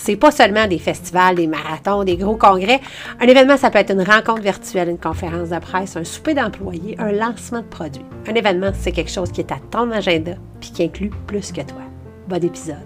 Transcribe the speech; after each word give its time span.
C'est 0.00 0.16
pas 0.16 0.30
seulement 0.30 0.68
des 0.68 0.78
festivals, 0.78 1.34
des 1.34 1.48
marathons, 1.48 2.04
des 2.04 2.16
gros 2.16 2.36
congrès. 2.36 2.80
Un 3.18 3.26
événement, 3.26 3.56
ça 3.56 3.68
peut 3.68 3.80
être 3.80 3.90
une 3.90 4.02
rencontre 4.02 4.42
virtuelle, 4.42 4.88
une 4.88 4.98
conférence 4.98 5.50
de 5.50 5.58
presse, 5.58 5.96
un 5.96 6.04
souper 6.04 6.34
d'employés, 6.34 6.94
un 6.98 7.10
lancement 7.10 7.62
de 7.62 7.66
produits. 7.66 8.04
Un 8.28 8.34
événement, 8.34 8.70
c'est 8.72 8.92
quelque 8.92 9.10
chose 9.10 9.32
qui 9.32 9.40
est 9.40 9.50
à 9.50 9.58
ton 9.70 9.90
agenda 9.90 10.34
puis 10.60 10.70
qui 10.70 10.84
inclut 10.84 11.10
plus 11.26 11.50
que 11.50 11.62
toi. 11.62 11.82
Bon 12.28 12.42
épisode. 12.42 12.76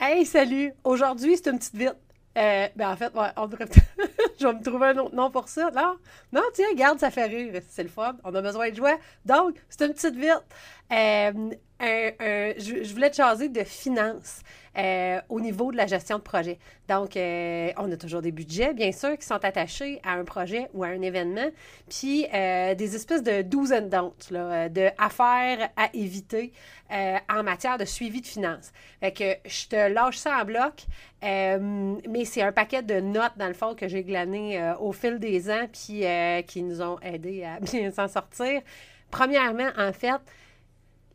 Hey, 0.00 0.26
salut! 0.26 0.72
Aujourd'hui, 0.82 1.36
c'est 1.36 1.50
une 1.50 1.58
petite 1.58 1.76
vite. 1.76 1.96
Euh, 2.36 2.66
ben 2.74 2.90
en 2.90 2.96
fait, 2.96 3.12
on 3.36 3.46
devrait... 3.46 3.66
je 4.38 4.46
vais 4.46 4.54
me 4.54 4.62
trouver 4.62 4.88
un 4.88 4.98
autre 4.98 5.14
nom 5.14 5.30
pour 5.30 5.48
ça. 5.48 5.70
Non, 5.74 5.96
non, 6.32 6.42
tiens, 6.54 6.66
regarde, 6.70 6.98
ça 6.98 7.10
fait 7.10 7.26
rire. 7.26 7.60
C'est 7.68 7.82
le 7.82 7.88
fun. 7.88 8.16
On 8.24 8.34
a 8.34 8.42
besoin 8.42 8.70
de 8.70 8.76
jouer. 8.76 8.94
Donc, 9.24 9.56
c'est 9.68 9.86
une 9.86 9.94
petite 9.94 10.14
vite. 10.16 10.44
Euh, 10.92 11.50
je, 11.80 12.92
voulais 12.92 13.10
te 13.10 13.16
jaser 13.16 13.48
de 13.48 13.62
finances 13.64 14.40
euh, 14.76 15.20
au 15.28 15.40
niveau 15.40 15.72
de 15.72 15.76
la 15.76 15.86
gestion 15.86 16.18
de 16.18 16.22
projet. 16.22 16.58
Donc, 16.88 17.16
euh, 17.16 17.70
on 17.76 17.90
a 17.90 17.96
toujours 17.96 18.22
des 18.22 18.32
budgets, 18.32 18.74
bien 18.74 18.92
sûr, 18.92 19.16
qui 19.18 19.26
sont 19.26 19.44
attachés 19.44 20.00
à 20.04 20.12
un 20.12 20.24
projet 20.24 20.68
ou 20.74 20.84
à 20.84 20.88
un 20.88 21.02
événement, 21.02 21.48
puis 21.88 22.26
des 22.30 22.94
espèces 22.94 23.22
de 23.22 23.42
do's 23.42 23.72
and 23.72 23.88
don'ts, 23.88 24.30
là, 24.30 24.68
de 24.68 24.88
affaires 24.98 25.70
à 25.76 25.88
éviter 25.94 26.52
en 26.90 27.42
matière 27.42 27.78
de 27.78 27.84
suivi 27.84 28.20
de 28.20 28.26
finances. 28.26 28.72
Fait 29.00 29.12
que 29.12 29.48
je 29.48 29.68
te 29.68 29.92
lâche 29.92 30.16
ça 30.16 30.38
en 30.40 30.44
bloc, 30.44 30.86
mais 31.22 32.24
c'est 32.24 32.42
un 32.42 32.52
paquet 32.52 32.82
de 32.82 33.00
notes, 33.00 33.36
dans 33.36 33.48
le 33.48 33.54
fond, 33.54 33.74
que 33.74 33.88
j'ai 33.88 34.04
glané 34.04 34.72
au 34.80 34.92
fil 34.92 35.18
des 35.18 35.50
ans, 35.50 35.66
puis 35.72 36.04
qui 36.46 36.62
nous 36.62 36.82
ont 36.82 36.98
aidés 37.00 37.44
à 37.44 37.60
bien 37.60 37.90
s'en 37.90 38.08
sortir. 38.08 38.62
Premièrement, 39.10 39.70
en 39.76 39.92
fait, 39.92 40.20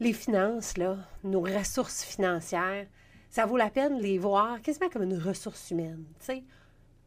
les 0.04 0.14
finances, 0.14 0.78
là, 0.78 0.98
nos 1.24 1.42
ressources 1.42 2.04
financières, 2.04 2.86
ça 3.30 3.46
vaut 3.46 3.58
la 3.58 3.70
peine 3.70 4.00
les 4.00 4.20
voir 4.20 4.62
quasiment 4.62 4.90
comme 4.90 5.04
une 5.04 5.18
ressource 5.18 5.72
humaine. 5.72 6.04
Tu 6.20 6.26
sais, 6.26 6.44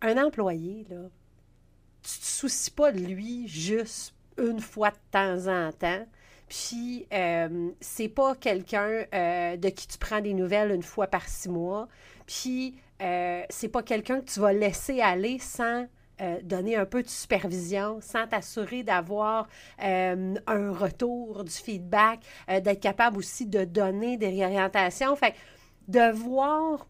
un 0.02 0.22
employé, 0.22 0.86
là, 0.91 1.08
tu 2.02 2.19
te 2.19 2.24
soucies 2.24 2.70
pas 2.70 2.92
de 2.92 3.00
lui 3.00 3.47
juste 3.47 4.14
une 4.39 4.61
fois 4.61 4.91
de 4.91 4.97
temps 5.11 5.47
en 5.47 5.72
temps. 5.72 6.06
Puis, 6.48 7.06
euh, 7.12 7.70
c'est 7.80 8.08
pas 8.08 8.34
quelqu'un 8.36 9.05
euh, 9.12 9.56
de 9.56 9.69
qui 9.69 9.89
tu 9.89 9.98
prends 9.98 10.20
des 10.20 10.34
nouvelles 10.34 10.70
une 10.70 10.83
fois 10.83 11.06
par 11.06 11.28
six 11.28 11.48
mois. 11.48 11.89
Puis, 12.27 12.77
euh, 13.02 13.42
c'est 13.50 13.69
pas 13.69 13.83
quelqu'un 13.83 14.20
que 14.20 14.30
tu 14.30 14.41
vas 14.41 14.52
laisser 14.52 15.00
aller 15.00 15.39
sans 15.39 15.86
euh, 16.20 16.41
donner 16.42 16.77
un 16.77 16.86
peu 16.86 17.03
de 17.03 17.09
supervision, 17.09 17.98
sans 18.00 18.27
t'assurer 18.27 18.83
d'avoir 18.83 19.48
euh, 19.83 20.34
un 20.47 20.73
retour 20.73 21.45
du 21.45 21.53
feedback, 21.53 22.20
euh, 22.48 22.61
d'être 22.61 22.81
capable 22.81 23.19
aussi 23.19 23.45
de 23.47 23.64
donner 23.64 24.17
des 24.17 24.28
réorientations. 24.28 25.14
Fait 25.14 25.34
de 25.89 26.11
voir 26.12 26.86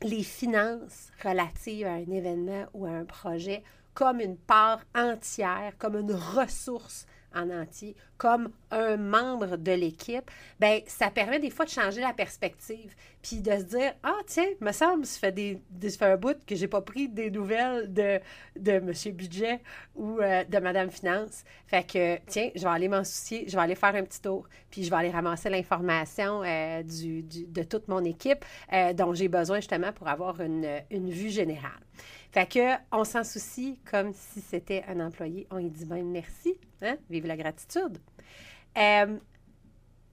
les 0.00 0.22
finances 0.22 1.10
relatives 1.24 1.86
à 1.86 1.94
un 1.94 2.10
événement 2.10 2.66
ou 2.72 2.86
à 2.86 2.90
un 2.90 3.04
projet 3.04 3.64
comme 3.94 4.20
une 4.20 4.36
part 4.36 4.80
entière, 4.94 5.72
comme 5.78 5.96
une 5.96 6.12
ressource 6.12 7.06
en 7.34 7.50
entier, 7.50 7.96
comme 8.16 8.50
un 8.70 8.96
membre 8.96 9.56
de 9.56 9.72
l'équipe, 9.72 10.30
ben 10.60 10.80
ça 10.86 11.10
permet 11.10 11.40
des 11.40 11.50
fois 11.50 11.64
de 11.64 11.70
changer 11.70 12.00
la 12.00 12.12
perspective, 12.12 12.94
puis 13.22 13.40
de 13.40 13.50
se 13.52 13.62
dire 13.62 13.94
ah 14.02 14.18
tiens, 14.26 14.48
me 14.60 14.72
semble 14.72 15.06
ça 15.06 15.18
fait 15.18 15.32
des, 15.32 15.60
fait 15.90 16.04
un 16.04 16.16
bout 16.16 16.36
que 16.44 16.54
j'ai 16.54 16.68
pas 16.68 16.80
pris 16.80 17.08
des 17.08 17.30
nouvelles 17.30 17.92
de 17.92 18.20
de 18.56 18.78
Monsieur 18.80 19.12
Budget 19.12 19.60
ou 19.94 20.20
euh, 20.20 20.44
de 20.44 20.58
Madame 20.58 20.90
Finance, 20.90 21.44
fait 21.66 21.84
que 21.86 22.18
tiens, 22.26 22.50
je 22.54 22.62
vais 22.62 22.68
aller 22.68 22.88
m'en 22.88 23.04
soucier, 23.04 23.44
je 23.48 23.56
vais 23.56 23.62
aller 23.62 23.74
faire 23.74 23.94
un 23.94 24.04
petit 24.04 24.20
tour, 24.20 24.46
puis 24.70 24.84
je 24.84 24.90
vais 24.90 24.96
aller 24.96 25.10
ramasser 25.10 25.50
l'information 25.50 26.42
euh, 26.44 26.82
du, 26.82 27.22
de 27.22 27.62
toute 27.62 27.88
mon 27.88 28.04
équipe 28.04 28.44
euh, 28.72 28.92
dont 28.92 29.14
j'ai 29.14 29.28
besoin 29.28 29.56
justement 29.56 29.92
pour 29.92 30.08
avoir 30.08 30.40
une, 30.40 30.66
une 30.90 31.10
vue 31.10 31.30
générale. 31.30 31.80
Fait 32.32 32.46
que 32.46 32.76
on 32.90 33.04
s'en 33.04 33.24
soucie 33.24 33.78
comme 33.90 34.12
si 34.14 34.40
c'était 34.40 34.82
un 34.88 35.00
employé. 35.00 35.46
On 35.50 35.58
lui 35.58 35.70
dit 35.70 35.84
même 35.84 36.10
merci. 36.10 36.54
Hein? 36.80 36.96
Vive 37.10 37.26
la 37.26 37.36
gratitude. 37.36 37.98
Euh, 38.78 39.18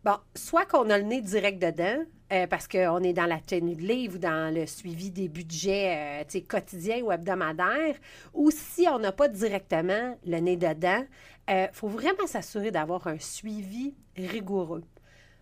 bon, 0.04 0.18
soit 0.36 0.66
qu'on 0.66 0.90
a 0.90 0.98
le 0.98 1.06
nez 1.06 1.22
direct 1.22 1.62
dedans, 1.62 2.04
euh, 2.34 2.46
parce 2.46 2.68
qu'on 2.68 3.02
est 3.04 3.14
dans 3.14 3.26
la 3.26 3.40
tenue 3.40 3.76
de 3.76 3.84
livre 3.84 4.16
ou 4.16 4.18
dans 4.20 4.54
le 4.54 4.66
suivi 4.66 5.12
des 5.12 5.30
budgets 5.30 6.26
euh, 6.36 6.42
quotidiens 6.46 7.02
ou 7.02 7.12
hebdomadaires, 7.12 7.96
ou 8.34 8.52
si 8.52 8.86
on 8.90 9.00
n'a 9.00 9.14
pas 9.14 9.30
directement 9.30 10.18
le 10.26 10.40
nez 10.40 10.58
dedans, 10.58 11.06
il 11.48 11.70
faut 11.72 11.88
vraiment 11.88 12.28
s'assurer 12.28 12.70
d'avoir 12.70 13.08
un 13.08 13.18
suivi 13.18 13.96
rigoureux 14.16 14.84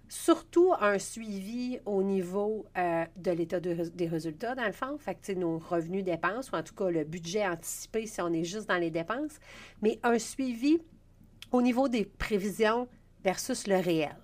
surtout 0.09 0.73
un 0.79 0.99
suivi 0.99 1.79
au 1.85 2.03
niveau 2.03 2.65
euh, 2.77 3.05
de 3.15 3.31
l'état 3.31 3.59
des 3.59 4.07
résultats, 4.07 4.55
dans 4.55 4.65
le 4.65 4.71
fond, 4.71 4.97
fait 4.97 5.15
que, 5.15 5.31
nos 5.33 5.59
revenus 5.59 6.03
dépenses, 6.03 6.51
ou 6.51 6.55
en 6.55 6.63
tout 6.63 6.75
cas 6.75 6.89
le 6.89 7.03
budget 7.03 7.45
anticipé 7.47 8.05
si 8.05 8.21
on 8.21 8.31
est 8.33 8.43
juste 8.43 8.67
dans 8.67 8.77
les 8.77 8.91
dépenses, 8.91 9.39
mais 9.81 9.99
un 10.03 10.19
suivi 10.19 10.79
au 11.51 11.61
niveau 11.61 11.87
des 11.87 12.05
prévisions 12.05 12.87
versus 13.23 13.67
le 13.67 13.77
réel. 13.77 14.15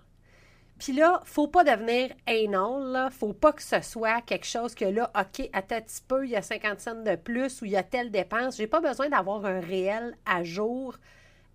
Puis 0.79 0.93
là, 0.93 1.21
faut 1.25 1.47
pas 1.47 1.63
devenir 1.63 2.11
anal, 2.25 2.91
là. 2.91 3.09
Faut 3.09 3.33
pas 3.33 3.53
que 3.53 3.61
ce 3.61 3.81
soit 3.81 4.21
quelque 4.21 4.45
chose 4.45 4.75
que 4.75 4.85
là, 4.85 5.11
OK, 5.15 5.49
à 5.53 5.59
un 5.59 5.61
petit 5.61 6.01
peu, 6.07 6.25
il 6.25 6.31
y 6.31 6.35
a 6.35 6.41
50 6.41 6.79
cents 6.79 7.03
de 7.03 7.15
plus 7.15 7.61
ou 7.61 7.65
il 7.65 7.71
y 7.71 7.77
a 7.77 7.83
telle 7.83 8.11
dépense. 8.11 8.57
J'ai 8.57 8.67
pas 8.67 8.81
besoin 8.81 9.07
d'avoir 9.07 9.45
un 9.45 9.59
réel 9.59 10.17
à 10.25 10.43
jour, 10.43 10.97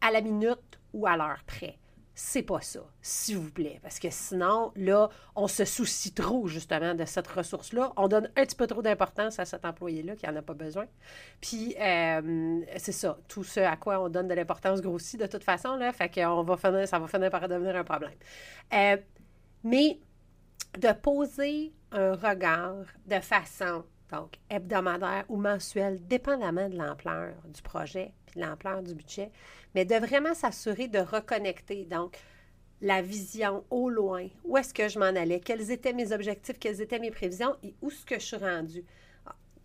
à 0.00 0.10
la 0.10 0.20
minute 0.20 0.78
ou 0.94 1.06
à 1.06 1.16
l'heure 1.16 1.42
près 1.46 1.76
c'est 2.20 2.42
pas 2.42 2.60
ça, 2.60 2.80
s'il 3.00 3.38
vous 3.38 3.52
plaît. 3.52 3.78
Parce 3.80 4.00
que 4.00 4.08
sinon, 4.10 4.72
là, 4.74 5.08
on 5.36 5.46
se 5.46 5.64
soucie 5.64 6.12
trop, 6.12 6.48
justement, 6.48 6.96
de 6.96 7.04
cette 7.04 7.28
ressource-là. 7.28 7.92
On 7.96 8.08
donne 8.08 8.28
un 8.34 8.44
petit 8.44 8.56
peu 8.56 8.66
trop 8.66 8.82
d'importance 8.82 9.38
à 9.38 9.44
cet 9.44 9.64
employé-là 9.64 10.16
qui 10.16 10.26
n'en 10.26 10.34
a 10.34 10.42
pas 10.42 10.54
besoin. 10.54 10.86
Puis, 11.40 11.76
euh, 11.78 12.60
c'est 12.76 12.90
ça. 12.90 13.18
Tout 13.28 13.44
ce 13.44 13.60
à 13.60 13.76
quoi 13.76 14.00
on 14.00 14.08
donne 14.08 14.26
de 14.26 14.34
l'importance 14.34 14.80
grossit 14.80 15.20
de 15.20 15.26
toute 15.26 15.44
façon, 15.44 15.76
là. 15.76 15.92
Fait 15.92 16.12
finir, 16.12 16.88
ça 16.88 16.98
va 16.98 17.06
finir 17.06 17.30
par 17.30 17.46
devenir 17.46 17.76
un 17.76 17.84
problème. 17.84 18.10
Euh, 18.74 18.96
mais 19.62 20.00
de 20.76 20.92
poser 21.00 21.72
un 21.92 22.16
regard 22.16 22.82
de 23.06 23.20
façon, 23.20 23.84
donc, 24.10 24.40
hebdomadaire 24.50 25.24
ou 25.28 25.36
mensuelle, 25.36 26.04
dépendamment 26.08 26.68
de 26.68 26.76
l'ampleur 26.76 27.34
du 27.46 27.62
projet 27.62 28.12
puis 28.28 28.40
de 28.40 28.46
l'ampleur 28.46 28.82
du 28.82 28.94
budget, 28.94 29.30
mais 29.74 29.84
de 29.84 29.94
vraiment 29.94 30.34
s'assurer 30.34 30.88
de 30.88 30.98
reconnecter. 30.98 31.84
Donc, 31.84 32.16
la 32.80 33.02
vision 33.02 33.64
au 33.70 33.90
loin, 33.90 34.28
où 34.44 34.56
est-ce 34.56 34.72
que 34.72 34.88
je 34.88 34.98
m'en 34.98 35.06
allais, 35.06 35.40
quels 35.40 35.70
étaient 35.70 35.92
mes 35.92 36.12
objectifs, 36.12 36.58
quelles 36.58 36.80
étaient 36.80 36.98
mes 36.98 37.10
prévisions? 37.10 37.56
Et 37.62 37.74
où 37.82 37.90
est-ce 37.90 38.06
que 38.06 38.18
je 38.18 38.24
suis 38.24 38.36
rendue? 38.36 38.84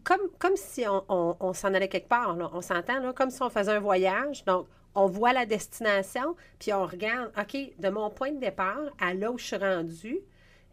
Comme, 0.04 0.58
si 0.58 0.84
on, 0.88 1.54
s'en 1.54 1.74
allait 1.74 1.88
quelque 1.88 2.10
part, 2.10 2.36
on 2.54 2.62
s'entend, 2.62 3.14
comme 3.14 3.30
si 3.30 3.42
on 3.42 3.50
faisait 3.50 3.72
un 3.72 3.80
voyage. 3.80 4.44
Donc, 4.44 4.68
on 4.96 5.08
voit 5.08 5.34
la 5.34 5.46
destination, 5.46 6.36
puis 6.60 6.74
on 6.74 6.86
regarde, 6.86 7.32
OK, 7.40 7.58
de 7.80 7.90
mon 7.90 8.10
point 8.10 8.32
de 8.32 8.40
départ 8.40 8.92
à 9.00 9.14
là 9.14 9.32
où 9.32 9.38
je 9.38 9.46
suis 9.46 9.56
rendue, 9.56 10.20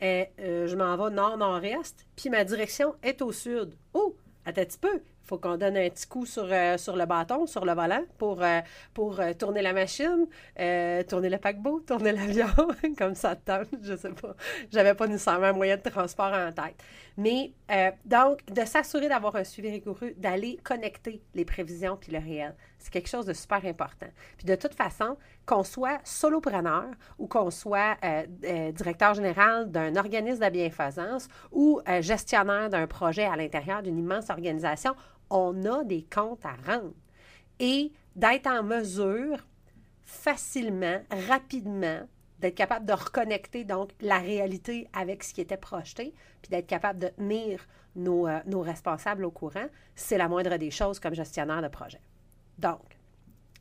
euh, 0.02 0.24
euh, 0.40 0.66
je 0.66 0.76
m'en 0.76 0.96
vais 0.96 1.14
nord-nord-est, 1.14 2.06
puis 2.16 2.30
ma 2.30 2.44
direction 2.44 2.94
est 3.02 3.22
au 3.22 3.32
sud. 3.32 3.74
Oh, 3.92 4.16
un 4.46 4.52
petit 4.52 4.78
peu 4.78 5.00
faut 5.24 5.38
qu'on 5.38 5.56
donne 5.56 5.76
un 5.76 5.88
petit 5.88 6.06
coup 6.06 6.26
sur, 6.26 6.46
euh, 6.50 6.76
sur 6.76 6.96
le 6.96 7.06
bâton, 7.06 7.46
sur 7.46 7.64
le 7.64 7.72
volant 7.72 8.02
pour, 8.18 8.42
euh, 8.42 8.60
pour 8.92 9.20
euh, 9.20 9.32
tourner 9.32 9.62
la 9.62 9.72
machine, 9.72 10.26
tourner 11.08 11.30
le 11.30 11.38
paquebot, 11.38 11.80
tourner 11.86 12.12
l'avion, 12.12 12.48
comme 12.98 13.14
ça 13.14 13.36
tente, 13.36 13.68
je 13.82 13.96
sais 13.96 14.10
pas. 14.10 14.34
J'avais 14.72 14.94
pas 14.94 15.06
nécessairement 15.06 15.46
un 15.46 15.52
moyen 15.52 15.76
de 15.76 15.88
transport 15.88 16.32
en 16.32 16.52
tête. 16.52 16.76
Mais 17.16 17.52
donc, 18.06 18.44
de 18.46 18.64
s'assurer 18.64 19.08
d'avoir 19.08 19.36
un 19.36 19.44
suivi 19.44 19.70
rigoureux, 19.70 20.14
d'aller 20.16 20.58
connecter 20.62 21.22
les 21.34 21.44
prévisions 21.44 21.96
puis 22.00 22.12
le 22.12 22.18
réel, 22.18 22.54
c'est 22.78 22.90
quelque 22.90 23.08
chose 23.08 23.26
de 23.26 23.34
super 23.34 23.64
important. 23.66 24.06
Puis 24.38 24.46
de 24.46 24.54
toute 24.54 24.74
façon, 24.74 25.18
qu'on 25.44 25.62
soit 25.62 25.98
solopreneur 26.02 26.86
ou 27.18 27.26
qu'on 27.26 27.50
soit 27.50 27.96
directeur 28.72 29.14
général 29.14 29.70
d'un 29.70 29.96
organisme 29.96 30.42
de 30.42 30.50
bienfaisance 30.50 31.28
ou 31.52 31.80
gestionnaire 32.00 32.70
d'un 32.70 32.86
projet 32.86 33.24
à 33.24 33.36
l'intérieur 33.36 33.82
d'une 33.82 33.98
immense 33.98 34.30
organisation, 34.30 34.94
on 35.30 35.64
a 35.64 35.84
des 35.84 36.02
comptes 36.02 36.44
à 36.44 36.54
rendre 36.66 36.94
et 37.58 37.92
d'être 38.16 38.46
en 38.46 38.62
mesure 38.62 39.46
facilement, 40.02 41.00
rapidement, 41.28 42.00
d'être 42.40 42.54
capable 42.54 42.86
de 42.86 42.92
reconnecter 42.92 43.64
donc 43.64 43.90
la 44.00 44.18
réalité 44.18 44.88
avec 44.92 45.22
ce 45.22 45.34
qui 45.34 45.40
était 45.40 45.56
projeté, 45.56 46.14
puis 46.42 46.50
d'être 46.50 46.66
capable 46.66 46.98
de 46.98 47.08
tenir 47.08 47.66
nos, 47.94 48.26
euh, 48.26 48.40
responsables 48.54 49.24
au 49.24 49.30
courant, 49.30 49.66
c'est 49.94 50.18
la 50.18 50.28
moindre 50.28 50.56
des 50.56 50.70
choses 50.70 50.98
comme 50.98 51.14
gestionnaire 51.14 51.62
de 51.62 51.68
projet. 51.68 52.00
Donc, 52.58 52.96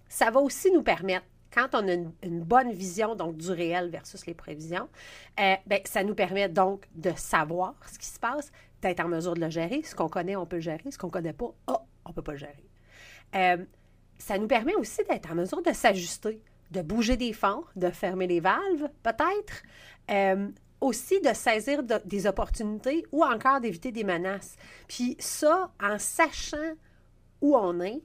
Ça 0.07 0.31
va 0.31 0.39
aussi 0.39 0.71
nous 0.71 0.81
permettre 0.81 1.27
quand 1.53 1.69
on 1.73 1.87
a 1.87 1.93
une, 1.93 2.43
bonne 2.43 2.71
vision 2.71 3.15
donc 3.15 3.37
du 3.37 3.51
réel 3.51 3.89
versus 3.89 4.25
les 4.25 4.33
prévisions, 4.33 4.87
euh, 5.39 5.55
ben, 5.65 5.81
ça 5.85 6.03
nous 6.03 6.15
permet 6.15 6.47
donc 6.49 6.87
de 6.95 7.11
savoir 7.15 7.75
ce 7.91 7.99
qui 7.99 8.05
se 8.07 8.19
passe, 8.19 8.51
d'être 8.81 8.99
en 8.99 9.07
mesure 9.07 9.33
de 9.33 9.41
le 9.41 9.49
gérer. 9.49 9.81
Ce 9.83 9.95
qu'on 9.95 10.09
connaît, 10.09 10.35
on 10.35 10.45
peut 10.45 10.57
le 10.57 10.61
gérer. 10.61 10.91
Ce 10.91 10.97
qu'on 10.97 11.07
ne 11.07 11.11
connaît 11.11 11.33
pas, 11.33 11.53
oh, 11.67 11.77
on 12.05 12.09
ne 12.09 12.13
peut 12.13 12.21
pas 12.21 12.33
le 12.33 12.37
gérer. 12.37 12.69
Euh, 13.35 13.57
ça 14.17 14.37
nous 14.37 14.47
permet 14.47 14.75
aussi 14.75 15.03
d'être 15.09 15.31
en 15.31 15.35
mesure 15.35 15.61
de 15.61 15.71
s'ajuster, 15.71 16.41
de 16.71 16.81
bouger 16.81 17.17
des 17.17 17.33
fonds, 17.33 17.63
de 17.75 17.89
fermer 17.89 18.27
les 18.27 18.39
valves, 18.39 18.89
peut-être. 19.03 19.63
Euh, 20.11 20.49
aussi 20.81 21.19
de 21.21 21.33
saisir 21.33 21.83
des 21.83 22.25
opportunités 22.25 23.05
ou 23.11 23.23
encore 23.23 23.59
d'éviter 23.59 23.91
des 23.91 24.03
menaces. 24.03 24.55
Puis 24.87 25.17
ça, 25.19 25.71
en 25.81 25.97
sachant 25.97 26.75
où 27.41 27.55
on 27.55 27.81
est, 27.81 28.01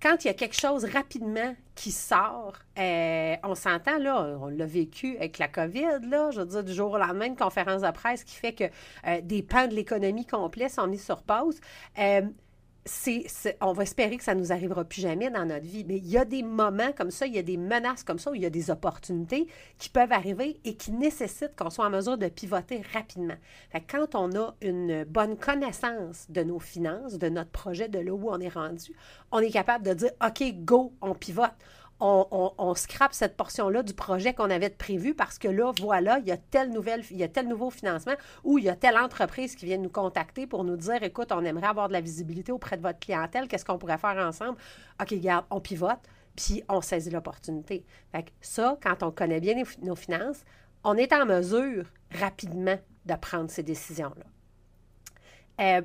quand 0.00 0.24
il 0.24 0.28
y 0.28 0.30
a 0.30 0.34
quelque 0.34 0.58
chose 0.58 0.84
rapidement 0.84 1.54
qui 1.74 1.90
sort, 1.90 2.54
euh, 2.78 3.36
on 3.42 3.54
s'entend, 3.54 3.98
là, 3.98 4.36
on 4.40 4.48
l'a 4.48 4.66
vécu 4.66 5.16
avec 5.16 5.38
la 5.38 5.48
COVID, 5.48 6.08
là, 6.08 6.30
je 6.30 6.40
veux 6.40 6.46
dire, 6.46 6.64
du 6.64 6.72
jour 6.72 6.92
au 6.92 6.98
lendemain, 6.98 7.26
une 7.26 7.36
conférence 7.36 7.82
de 7.82 7.90
presse 7.90 8.24
qui 8.24 8.34
fait 8.34 8.52
que 8.52 8.64
euh, 9.06 9.20
des 9.22 9.42
pans 9.42 9.66
de 9.66 9.74
l'économie 9.74 10.26
complète 10.26 10.72
sont 10.72 10.86
mis 10.86 10.98
sur 10.98 11.22
pause. 11.22 11.60
Euh, 11.98 12.22
on 13.60 13.72
va 13.72 13.82
espérer 13.82 14.16
que 14.16 14.24
ça 14.24 14.34
ne 14.34 14.40
nous 14.40 14.52
arrivera 14.52 14.84
plus 14.84 15.00
jamais 15.00 15.30
dans 15.30 15.44
notre 15.44 15.66
vie, 15.66 15.84
mais 15.86 15.96
il 15.96 16.08
y 16.08 16.18
a 16.18 16.24
des 16.24 16.42
moments 16.42 16.92
comme 16.96 17.10
ça, 17.10 17.26
il 17.26 17.34
y 17.34 17.38
a 17.38 17.42
des 17.42 17.56
menaces 17.56 18.02
comme 18.02 18.18
ça, 18.18 18.30
il 18.34 18.42
y 18.42 18.46
a 18.46 18.50
des 18.50 18.70
opportunités 18.70 19.46
qui 19.78 19.88
peuvent 19.88 20.12
arriver 20.12 20.60
et 20.64 20.74
qui 20.74 20.92
nécessitent 20.92 21.56
qu'on 21.56 21.70
soit 21.70 21.86
en 21.86 21.90
mesure 21.90 22.18
de 22.18 22.28
pivoter 22.28 22.82
rapidement. 22.92 23.36
quand 23.90 24.14
on 24.14 24.34
a 24.36 24.54
une 24.62 25.04
bonne 25.04 25.36
connaissance 25.36 26.26
de 26.30 26.42
nos 26.42 26.58
finances, 26.58 27.18
de 27.18 27.28
notre 27.28 27.50
projet, 27.50 27.88
de 27.88 27.98
là 27.98 28.12
où 28.12 28.30
on 28.30 28.40
est 28.40 28.48
rendu, 28.48 28.92
on 29.32 29.40
est 29.40 29.50
capable 29.50 29.84
de 29.84 29.94
dire, 29.94 30.10
OK, 30.24 30.42
go, 30.64 30.92
on 31.00 31.14
pivote 31.14 31.52
on, 32.00 32.74
scrape 32.74 33.12
cette 33.12 33.36
portion-là 33.36 33.82
du 33.82 33.92
projet 33.92 34.34
qu'on 34.34 34.50
avait 34.50 34.70
prévu 34.70 35.14
parce 35.14 35.38
que 35.38 35.48
là, 35.48 35.72
voilà, 35.80 36.18
il 36.18 36.26
y 36.26 36.32
a 36.32 36.36
tel 36.36 36.70
nouvelle, 36.70 37.02
il 37.10 37.16
y 37.16 37.24
a 37.24 37.28
tel 37.28 37.48
nouveau 37.48 37.70
financement 37.70 38.14
ou 38.44 38.58
il 38.58 38.64
y 38.64 38.68
a 38.68 38.76
telle 38.76 38.96
entreprise 38.96 39.56
qui 39.56 39.66
vient 39.66 39.78
nous 39.78 39.88
contacter 39.88 40.46
pour 40.46 40.64
nous 40.64 40.76
dire 40.76 41.02
écoute, 41.02 41.32
on 41.32 41.44
aimerait 41.44 41.66
avoir 41.66 41.88
de 41.88 41.92
la 41.92 42.00
visibilité 42.00 42.52
auprès 42.52 42.76
de 42.76 42.82
votre 42.82 43.00
clientèle, 43.00 43.48
qu'est-ce 43.48 43.64
qu'on 43.64 43.78
pourrait 43.78 43.98
faire 43.98 44.16
ensemble? 44.16 44.58
OK, 45.00 45.14
garde, 45.14 45.44
on 45.50 45.60
pivote, 45.60 45.98
puis 46.36 46.62
on 46.68 46.80
saisit 46.80 47.10
l'opportunité. 47.10 47.84
Fait 48.12 48.24
que 48.24 48.30
ça, 48.40 48.78
quand 48.82 49.02
on 49.02 49.10
connaît 49.10 49.40
bien 49.40 49.60
nos 49.82 49.96
finances, 49.96 50.44
on 50.84 50.96
est 50.96 51.12
en 51.12 51.26
mesure 51.26 51.84
rapidement 52.12 52.78
de 53.06 53.14
prendre 53.14 53.50
ces 53.50 53.62
décisions-là. 53.62 54.24
Euh, 55.60 55.82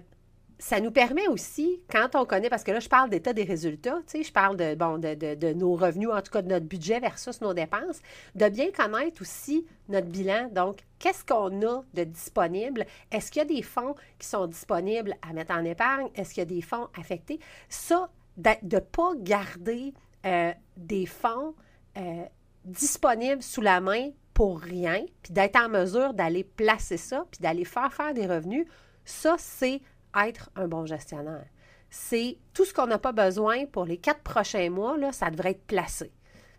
ça 0.60 0.80
nous 0.80 0.92
permet 0.92 1.28
aussi, 1.28 1.82
quand 1.90 2.16
on 2.16 2.26
connaît, 2.26 2.50
parce 2.50 2.64
que 2.64 2.72
là, 2.72 2.80
je 2.80 2.90
parle 2.90 3.10
d'état 3.10 3.34
des 3.34 3.44
résultats, 3.44 3.98
tu 4.08 4.18
sais, 4.18 4.24
je 4.24 4.32
parle 4.32 4.58
de, 4.58 4.76
bon, 4.76 4.98
de, 4.98 5.54
nos 5.54 5.76
revenus, 5.76 6.10
en 6.10 6.22
tout 6.22 6.32
cas 6.32 6.42
de 6.42 6.48
notre 6.48 6.66
budget 6.66 7.00
versus 7.00 7.42
nos 7.42 7.54
dépenses, 7.54 8.02
de 8.36 8.48
bien 8.50 8.72
connaître 8.72 9.22
aussi 9.22 9.66
notre 9.90 10.08
bilan. 10.08 10.50
Donc, 10.52 10.80
qu'est-ce 11.00 11.26
qu'on 11.26 11.62
a 11.68 11.84
de 11.94 12.04
disponible? 12.04 12.86
Est-ce 13.12 13.32
qu'il 13.32 13.42
y 13.42 13.46
a 13.46 13.48
des 13.48 13.62
fonds 13.62 13.96
qui 14.20 14.28
sont 14.28 14.48
disponibles 14.48 15.16
à 15.22 15.34
mettre 15.34 15.54
en 15.54 15.64
épargne? 15.64 16.10
Est-ce 16.16 16.34
qu'il 16.34 16.42
y 16.42 16.46
a 16.46 16.46
des 16.46 16.62
fonds 16.62 16.88
affectés? 17.00 17.40
Ça, 17.70 18.10
de 18.38 18.50
ne 18.64 18.80
pas 18.80 19.14
garder 19.18 19.94
euh, 20.26 20.52
des 20.78 21.06
fonds 21.06 21.54
euh, 21.98 22.24
disponibles 22.66 23.44
sous 23.44 23.62
la 23.62 23.82
main 23.82 24.12
pour 24.34 24.60
rien, 24.60 25.06
puis 25.22 25.34
d'être 25.34 25.58
en 25.58 25.70
mesure 25.70 26.14
d'aller 26.14 26.44
placer 26.44 26.98
ça, 26.98 27.26
puis 27.30 27.40
d'aller 27.42 27.66
faire 27.66 27.94
faire 27.94 28.14
des 28.14 28.26
revenus, 28.26 28.66
ça, 29.06 29.36
c'est 29.38 29.82
être 30.26 30.50
un 30.56 30.68
bon 30.68 30.86
gestionnaire. 30.86 31.46
C'est 31.90 32.38
tout 32.54 32.66
ce 32.66 32.74
qu'on 32.74 32.88
n'a 32.88 32.98
pas 32.98 33.12
besoin 33.12 33.66
pour 33.66 33.86
les 33.86 33.98
quatre 33.98 34.22
prochains 34.22 34.70
mois, 34.70 34.98
là, 34.98 35.12
ça 35.12 35.30
devrait 35.30 35.52
être 35.52 35.66
placé. 35.66 36.12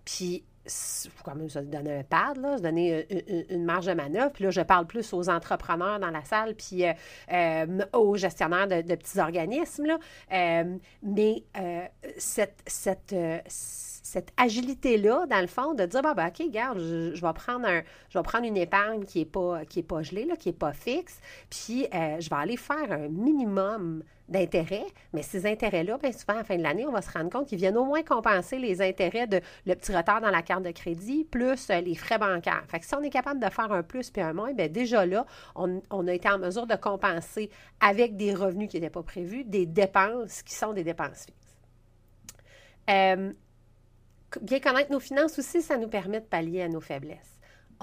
Puis, 0.05 0.45
il 0.67 1.11
faut 1.11 1.25
quand 1.25 1.35
même 1.35 1.51
se 1.51 1.59
donner 1.59 1.99
un 1.99 2.03
pad, 2.05 2.39
là, 2.39 2.57
se 2.57 2.63
donner 2.63 3.07
une, 3.51 3.65
marge 3.65 3.87
de 3.87 3.93
manœuvre. 3.93 4.33
Puis 4.33 4.45
là, 4.45 4.51
je 4.51 4.63
parle 4.63 4.87
plus 4.87 5.13
aux 5.13 5.29
entrepreneurs 5.29 5.99
dans 6.01 6.11
la 6.11 6.25
salle, 6.25 6.55
puis 6.55 6.87
euh, 6.87 6.93
euh, 7.33 7.85
aux 7.93 8.17
gestionnaires 8.17 8.67
de, 8.67 8.95
petits 8.95 9.19
organismes. 9.19 9.87
Là. 9.87 9.99
Euh, 10.33 10.77
mais 11.03 11.45
cette 12.17 12.63
cette 12.67 13.15
agilité-là, 14.37 15.27
dans 15.27 15.41
le 15.41 15.47
fond, 15.47 15.75
de 15.75 15.87
dire, 15.87 16.03
bah, 16.03 16.15
ben, 16.15 16.29
OK, 16.29 16.39
regarde, 16.39 16.79
je, 16.79 17.21
vais 17.21 17.33
prendre 17.33 17.67
un, 17.67 17.83
je 18.11 18.19
vais 18.19 18.23
prendre 18.23 18.45
une 18.47 18.57
épargne 18.57 19.05
qui 19.05 19.21
n'est 19.21 19.25
pas, 19.25 19.65
qui 19.65 19.83
pas 19.83 20.03
gelée, 20.03 20.25
là, 20.25 20.37
qui 20.37 20.49
n'est 20.49 20.55
pas 20.55 20.73
fixe, 20.73 21.21
puis 21.51 21.87
euh, 21.95 22.21
je 22.21 22.31
vais 22.31 22.37
aller 22.37 22.57
faire 22.57 22.91
un 22.91 23.09
minimum 23.09 24.03
d'intérêts, 24.29 24.87
mais 25.13 25.23
ces 25.23 25.47
intérêts-là, 25.47 25.99
bien 25.99 26.13
souvent, 26.13 26.35
à 26.35 26.39
la 26.39 26.45
fin 26.45 26.57
de 26.57 26.63
l'année, 26.63 26.87
on 26.87 26.93
va 26.93 27.03
se 27.03 27.11
rendre 27.11 27.31
compte 27.31 27.47
qu'ils 27.47 27.59
viennent 27.59 27.77
au 27.77 27.85
moins 27.85 28.03
compenser 28.03 28.59
les 28.59 28.81
intérêts 28.81 29.27
de 29.27 29.41
le 29.67 29.75
petit 29.75 29.95
retard 29.95 30.21
dans 30.21 30.31
la 30.31 30.43
carte 30.43 30.63
de 30.63 30.71
crédit, 30.71 31.25
plus 31.25 31.69
euh, 31.71 31.81
les 31.81 31.95
frais 31.95 32.19
bancaires. 32.19 32.65
Fait 32.69 32.81
que 32.81 32.87
si 32.87 32.95
on 32.95 33.03
est 33.03 33.11
capable 33.11 33.41
de 33.41 33.51
faire 33.51 33.71
un 33.71 33.83
plus 33.83 34.11
puis 34.11 34.23
un 34.23 34.33
moins, 34.33 34.53
bien 34.53 34.69
déjà 34.69 35.05
là, 35.05 35.27
on, 35.55 35.83
on, 35.91 36.07
a 36.09 36.13
été 36.13 36.29
en 36.31 36.39
mesure 36.39 36.67
de 36.67 36.75
compenser 36.75 37.51
avec 37.81 38.17
des 38.17 38.35
revenus 38.35 38.71
qui 38.71 38.77
n'étaient 38.77 38.91
pas 38.91 39.03
prévus, 39.03 39.45
des 39.45 39.67
dépenses 39.67 40.43
qui 40.43 40.55
sont 40.55 40.73
des 40.73 40.85
dépenses 40.85 41.27
fixes. 41.27 41.55
Euh, 42.91 43.33
bien 44.41 44.61
connaître 44.61 44.93
nos 44.93 45.01
finances 45.01 45.39
aussi, 45.39 45.63
ça 45.63 45.77
nous 45.77 45.89
permet 45.89 46.21
de 46.21 46.27
pallier 46.27 46.63
à 46.63 46.69
nos 46.69 46.81
faiblesses. 46.81 47.34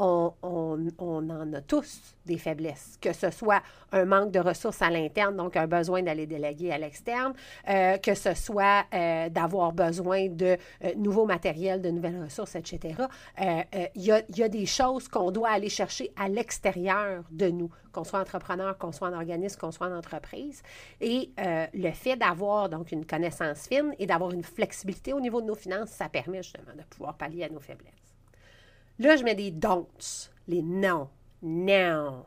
On, 0.04 0.34
en 1.00 1.54
a 1.54 1.62
tous 1.62 2.16
des 2.26 2.40
faiblesses, 2.40 2.98
que 3.00 3.14
ce 3.14 3.30
soit 3.30 3.62
un 3.92 4.06
manque 4.06 4.32
de 4.32 4.40
ressources 4.40 4.82
à 4.82 4.90
l'interne, 4.90 5.36
donc 5.36 5.56
un 5.56 5.68
besoin 5.68 6.02
d'aller 6.02 6.26
déléguer 6.26 6.72
à 6.72 6.80
l'externe, 6.80 7.34
euh, 7.70 7.98
que 7.98 8.16
ce 8.16 8.34
soit 8.34 8.86
euh, 8.96 9.30
d'avoir 9.30 9.74
besoin 9.74 10.28
de 10.28 10.58
euh, 10.84 10.96
nouveaux 10.96 11.28
matériels, 11.28 11.84
de 11.84 11.92
nouvelles 11.92 12.20
ressources, 12.20 12.56
etc. 12.56 12.96
Il 13.38 14.02
y, 14.02 14.12
y, 14.38 14.44
a, 14.44 14.50
des 14.50 14.66
choses 14.66 15.08
qu'on 15.08 15.30
doit 15.30 15.50
aller 15.50 15.70
chercher 15.70 16.12
à 16.16 16.28
l'extérieur 16.28 17.24
de 17.30 17.50
nous, 17.50 17.70
qu'on 17.92 18.04
soit 18.04 18.22
entrepreneur, 18.22 18.80
qu'on 18.80 18.92
soit 18.92 19.10
en 19.10 19.14
organisme, 19.14 19.60
qu'on 19.60 19.72
soit 19.72 19.88
en 19.88 19.96
entreprise. 19.96 20.64
Et 21.00 21.32
le 21.38 21.92
fait 21.92 22.16
d'avoir 22.16 22.70
donc 22.70 22.92
une 22.92 23.06
connaissance 23.06 23.68
fine 23.68 23.94
et 24.00 24.08
d'avoir 24.08 24.32
une 24.32 24.44
flexibilité 24.44 25.14
au 25.14 25.20
niveau 25.20 25.42
de 25.42 25.46
nos 25.48 25.56
finances, 25.56 25.90
ça 25.90 26.10
permet 26.10 26.42
justement 26.42 26.74
de 26.76 26.84
pouvoir 26.90 27.18
pallier 27.18 27.44
à 27.44 27.50
nos 27.50 27.60
faiblesses. 27.60 28.11
Là, 29.00 29.16
je 29.16 29.24
mets 29.24 29.36
des 29.36 29.52
don'ts, 29.52 30.32
les 30.48 30.62
non. 30.62 31.10
Non. 31.42 32.26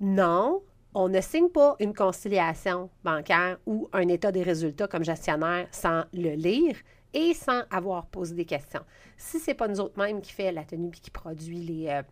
Non, 0.00 0.62
on 0.94 1.08
ne 1.08 1.20
signe 1.20 1.48
pas 1.48 1.74
une 1.80 1.92
conciliation 1.92 2.88
bancaire 3.02 3.58
ou 3.66 3.88
un 3.92 4.06
état 4.06 4.30
des 4.30 4.44
résultats 4.44 4.86
comme 4.86 5.02
gestionnaire 5.02 5.66
sans 5.72 6.04
le 6.12 6.34
lire 6.34 6.76
et 7.14 7.34
sans 7.34 7.62
avoir 7.70 8.06
posé 8.06 8.34
des 8.34 8.44
questions. 8.44 8.84
Si 9.16 9.40
ce 9.40 9.50
n'est 9.50 9.54
pas 9.54 9.66
nous 9.66 9.80
autres 9.80 9.98
mêmes 9.98 10.20
qui 10.20 10.32
fait 10.32 10.52
la 10.52 10.64
tenue 10.64 10.88
et 10.88 11.00
qui 11.00 11.10
produit 11.10 11.58
les, 11.58 11.88
euh, 11.88 12.02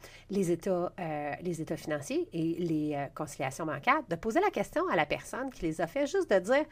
euh, 0.98 1.32
les 1.42 1.60
états 1.60 1.76
financiers 1.76 2.28
et 2.32 2.56
les 2.58 2.94
euh, 2.94 3.06
conciliations 3.14 3.66
bancaires, 3.66 4.02
de 4.08 4.16
poser 4.16 4.40
la 4.40 4.50
question 4.50 4.88
à 4.88 4.96
la 4.96 5.06
personne 5.06 5.50
qui 5.50 5.62
les 5.62 5.80
a 5.80 5.86
fait, 5.86 6.06
juste 6.06 6.30
de 6.30 6.38
dire 6.38 6.64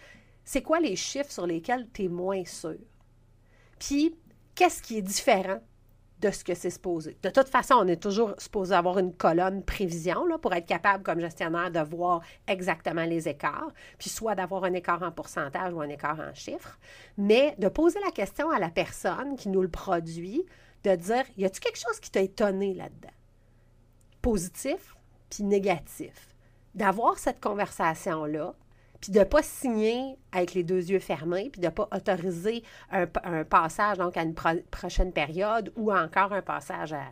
c'est 0.42 0.62
quoi 0.62 0.80
les 0.80 0.96
chiffres 0.96 1.30
sur 1.30 1.46
lesquels 1.46 1.88
tu 1.92 2.04
es 2.04 2.08
moins 2.08 2.44
sûr? 2.44 2.78
Puis, 3.78 4.16
qu'est-ce 4.54 4.82
qui 4.82 4.98
est 4.98 5.02
différent 5.02 5.60
de 6.24 6.30
ce 6.30 6.42
que 6.42 6.54
c'est 6.54 6.70
supposé. 6.70 7.18
De 7.22 7.28
toute 7.28 7.48
façon, 7.48 7.74
on 7.74 7.86
est 7.86 8.02
toujours 8.02 8.34
supposé 8.38 8.74
avoir 8.74 8.98
une 8.98 9.12
colonne 9.12 9.62
prévision 9.62 10.24
là, 10.24 10.38
pour 10.38 10.54
être 10.54 10.64
capable, 10.64 11.02
comme 11.02 11.20
gestionnaire, 11.20 11.70
de 11.70 11.80
voir 11.80 12.22
exactement 12.48 13.04
les 13.04 13.28
écarts, 13.28 13.70
puis 13.98 14.08
soit 14.08 14.34
d'avoir 14.34 14.64
un 14.64 14.72
écart 14.72 15.02
en 15.02 15.12
pourcentage 15.12 15.74
ou 15.74 15.82
un 15.82 15.88
écart 15.90 16.18
en 16.18 16.32
chiffres, 16.32 16.78
mais 17.18 17.54
de 17.58 17.68
poser 17.68 18.00
la 18.02 18.10
question 18.10 18.50
à 18.50 18.58
la 18.58 18.70
personne 18.70 19.36
qui 19.36 19.50
nous 19.50 19.60
le 19.60 19.68
produit, 19.68 20.46
de 20.82 20.96
dire, 20.96 21.24
y 21.36 21.44
a-t-il 21.44 21.60
quelque 21.60 21.78
chose 21.78 22.00
qui 22.00 22.10
t'a 22.10 22.22
étonné 22.22 22.72
là-dedans? 22.72 23.12
Positif, 24.22 24.96
puis 25.28 25.44
négatif. 25.44 26.34
D'avoir 26.74 27.18
cette 27.18 27.40
conversation-là, 27.40 28.54
puis 29.04 29.12
de 29.12 29.18
ne 29.18 29.24
pas 29.24 29.42
signer 29.42 30.16
avec 30.32 30.54
les 30.54 30.64
deux 30.64 30.90
yeux 30.90 30.98
fermés, 30.98 31.50
puis 31.50 31.60
de 31.60 31.66
ne 31.66 31.70
pas 31.70 31.86
autoriser 31.94 32.62
un, 32.90 33.04
passage 33.44 33.98
donc 33.98 34.16
à 34.16 34.22
une 34.22 34.32
prochaine 34.32 35.12
période 35.12 35.70
ou 35.76 35.92
encore 35.92 36.32
un 36.32 36.40
passage 36.40 36.94
à, 36.94 37.02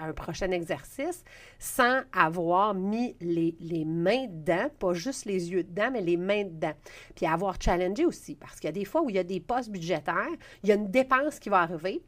un 0.00 0.14
prochain 0.14 0.50
exercice 0.52 1.22
sans 1.58 2.00
avoir 2.14 2.72
mis 2.72 3.14
les, 3.20 3.84
mains 3.84 4.24
dedans, 4.26 4.70
pas 4.78 4.94
juste 4.94 5.26
les 5.26 5.52
yeux 5.52 5.64
dedans, 5.64 5.90
mais 5.92 6.00
les 6.00 6.16
mains 6.16 6.44
dedans. 6.44 6.72
Puis 7.14 7.26
avoir 7.26 7.60
challengé 7.60 8.06
aussi, 8.06 8.36
parce 8.36 8.54
qu'il 8.54 8.68
y 8.68 8.70
a 8.70 8.72
des 8.72 8.86
fois 8.86 9.02
où 9.02 9.10
il 9.10 9.16
y 9.16 9.18
a 9.18 9.22
des 9.22 9.40
postes 9.40 9.68
budgétaires, 9.68 10.32
il 10.62 10.70
y 10.70 10.72
a 10.72 10.76
une 10.76 10.90
dépense 10.90 11.38
qui 11.38 11.50
va 11.50 11.58
arriver 11.58 12.02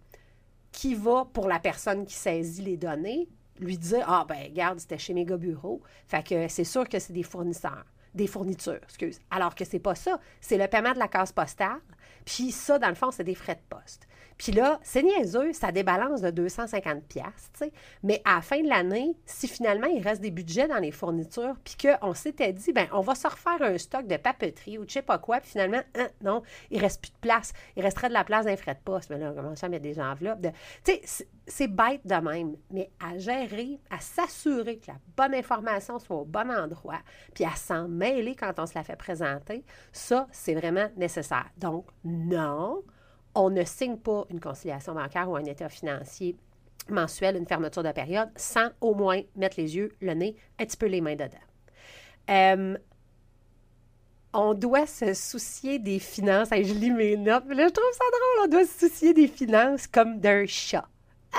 qui 0.73 0.95
va, 0.95 1.27
pour 1.31 1.47
la 1.47 1.59
personne 1.59 2.07
qui 2.07 2.15
saisit 2.15 2.63
les 2.63 2.79
données, 2.79 3.29
lui 3.59 3.77
dire 3.77 4.07
Ah, 4.09 4.25
ben, 4.27 4.45
regarde, 4.45 4.81
c'était 4.81 4.97
chez 4.97 5.13
Méga 5.13 5.37
Bureau. 5.37 5.83
Fait 6.07 6.27
que 6.27 6.49
c'est 6.49 6.65
sûr 6.65 6.89
que 6.89 6.99
c'est 6.99 7.13
des 7.13 7.23
fournisseurs 7.23 7.85
des 8.17 8.27
fournitures, 8.27 8.81
excuse. 8.83 9.21
Alors 9.31 9.55
que 9.55 9.65
c'est 9.65 9.79
pas 9.79 9.95
ça. 9.95 10.19
C'est 10.41 10.59
le 10.59 10.67
paiement 10.67 10.93
de 10.93 10.99
la 10.99 11.09
case 11.09 11.33
postale. 11.33 11.79
Puis 12.25 12.51
ça, 12.51 12.79
dans 12.79 12.89
le 12.89 12.95
fond, 12.95 13.11
c'est 13.11 13.25
des 13.25 13.35
frais 13.35 13.55
de 13.55 13.77
poste. 13.77 14.07
Puis 14.39 14.53
là, 14.53 14.79
c'est 14.83 15.03
niaiseux, 15.03 15.53
ça 15.53 15.73
débalance 15.73 16.21
de 16.21 16.31
250 16.31 17.05
pièces, 17.05 17.51
mais 18.03 18.21
à 18.25 18.37
la 18.37 18.43
fin 18.43 18.61
de 18.63 18.69
l'année, 18.69 19.17
si 19.25 19.49
finalement 19.49 19.87
il 19.87 20.03
reste 20.03 20.21
des 20.21 20.31
budgets 20.31 20.69
dans 20.69 20.79
les 20.79 20.91
fournitures, 20.91 21.57
puis 21.65 21.77
qu'on 21.81 22.13
s'était 22.13 22.53
dit, 22.53 22.73
ben 22.73 22.87
on 22.93 23.01
va 23.01 23.15
se 23.15 23.27
refaire 23.27 23.63
un 23.63 23.79
stock 23.79 24.07
de 24.07 24.17
papeterie 24.17 24.79
ou 24.79 24.85
je 24.87 24.93
sais 24.93 25.03
pas 25.03 25.19
quoi, 25.19 25.41
puis 25.41 25.51
finalement, 25.51 25.81
hein, 25.95 26.09
non, 26.23 26.43
il 26.71 26.81
reste 26.81 27.01
plus 27.01 27.13
de 27.13 27.19
place. 27.19 27.53
Il 27.77 27.83
resterait 27.83 28.09
de 28.09 28.13
la 28.13 28.25
place 28.25 28.45
d'un 28.45 28.57
frais 28.57 28.75
de 28.75 28.81
poste, 28.81 29.09
mais 29.09 29.19
là, 29.19 29.31
on 29.33 29.35
commence 29.35 29.65
à 29.65 29.69
mettre 29.69 29.85
des 29.85 29.99
enveloppes. 29.99 30.41
De... 30.43 30.51
Tu 30.85 30.93
sais, 31.05 31.27
c'est 31.47 31.69
bête 31.69 32.01
de 32.05 32.15
même, 32.15 32.57
mais 32.71 32.91
à 33.01 33.17
gérer, 33.19 33.79
à 33.91 34.01
s'assurer 34.01 34.79
que 34.79 34.89
la 34.89 34.99
bonne 35.17 35.35
information 35.35 35.99
soit 35.99 36.17
au 36.17 36.25
bon 36.25 36.51
endroit, 36.51 37.01
puis 37.35 37.45
à 37.45 37.55
s'en 37.55 37.89
mêler 37.89 38.35
quand 38.35 38.53
on 38.59 38.67
se 38.67 38.75
la 38.75 38.85
fait 38.85 38.97
présenter, 38.97 39.65
ça, 39.93 40.27
c'est 40.31 40.55
vraiment 40.55 40.89
nécessaire. 40.97 41.47
Donc, 41.57 41.87
non, 42.07 42.83
on 43.35 43.51
ne 43.51 43.65
signe 43.65 43.97
pas 43.97 44.25
une 44.31 44.41
conciliation 44.41 44.95
bancaire 44.95 45.29
ou 45.29 45.37
un 45.37 45.45
état 45.45 45.69
financier 45.69 46.37
mensuel, 46.89 47.37
une 47.37 47.47
fermeture 47.47 47.83
de 47.83 47.93
période, 47.93 48.31
sans 48.37 48.69
au 48.81 48.95
moins 48.95 49.21
mettre 49.35 49.61
les 49.61 49.77
yeux, 49.77 49.95
le 50.01 50.15
nez, 50.15 50.37
un 50.59 50.65
petit 50.65 50.77
peu 50.77 50.87
les 50.87 51.01
mains 51.01 51.17
dedans. 51.17 51.37
Euh, 52.31 52.79
on 54.33 54.55
doit 54.55 54.87
se 54.87 55.15
soucier 55.15 55.79
des 55.79 55.99
finances. 55.99 56.49
je 56.51 56.75
lis 56.75 56.91
mes 56.91 57.17
notes, 57.17 57.47
là, 57.49 57.69
je 57.69 57.73
trouve 57.73 57.93
ça 57.93 58.05
drôle. 58.11 58.45
On 58.45 58.49
doit 58.49 58.67
se 58.67 58.89
soucier 58.89 59.15
des 59.15 59.29
finances 59.29 59.87
comme 59.87 60.21
d'un 60.21 60.47
chat. 60.47 60.89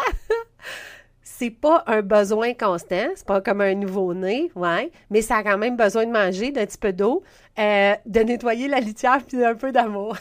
c'est 1.37 1.51
pas 1.51 1.83
un 1.85 2.01
besoin 2.01 2.55
constant, 2.55 3.09
c'est 3.15 3.25
pas 3.25 3.41
comme 3.41 3.61
un 3.61 3.75
nouveau-né, 3.75 4.49
ouais, 4.55 4.91
mais 5.11 5.21
ça 5.21 5.37
a 5.37 5.43
quand 5.43 5.59
même 5.59 5.77
besoin 5.77 6.07
de 6.07 6.11
manger, 6.11 6.51
d'un 6.51 6.65
petit 6.65 6.79
peu 6.79 6.91
d'eau, 6.91 7.21
euh, 7.59 7.93
de 8.07 8.19
nettoyer 8.21 8.67
la 8.67 8.79
litière 8.79 9.19
puis 9.23 9.37
d'un 9.37 9.53
peu 9.53 9.71
d'amour. 9.71 10.17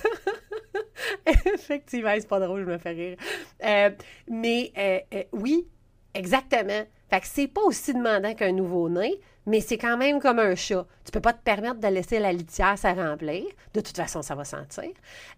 Effectivement, 1.27 2.13
c'est 2.15 2.29
pas 2.29 2.39
drôle, 2.39 2.67
je 2.67 2.71
me 2.71 2.77
fais 2.77 2.91
rire. 2.91 3.17
Euh, 3.65 3.91
mais 4.29 4.73
euh, 4.77 5.23
oui, 5.33 5.67
exactement. 6.13 6.85
Fait 7.09 7.21
que 7.21 7.27
c'est 7.27 7.49
pas 7.49 7.63
aussi 7.63 7.95
demandant 7.95 8.35
qu'un 8.35 8.53
nouveau-né, 8.53 9.19
mais 9.47 9.61
c'est 9.61 9.79
quand 9.79 9.97
même 9.97 10.21
comme 10.21 10.41
un 10.41 10.55
chat. 10.55 10.87
Tu 11.05 11.13
peux 11.13 11.21
pas 11.21 11.33
te 11.33 11.43
permettre 11.43 11.81
de 11.81 11.87
laisser 11.87 12.19
la 12.19 12.33
litière 12.33 12.77
se 12.77 12.89
remplir. 12.89 13.45
De 13.73 13.81
toute 13.81 13.97
façon, 13.97 14.23
ça 14.23 14.35
va 14.35 14.45
sentir. 14.45 14.91